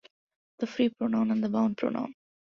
[0.57, 2.15] The free pronoun and the bound pronoun.